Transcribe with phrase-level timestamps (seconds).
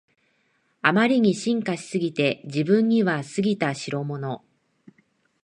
[0.81, 4.43] あまりに進化しすぎて自分には過ぎたしろもの